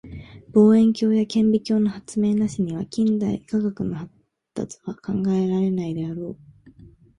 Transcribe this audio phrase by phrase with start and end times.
[0.53, 4.11] 望遠鏡や顕微鏡の発明なしには近代科学の発
[4.55, 6.37] 達は考えられないであろう。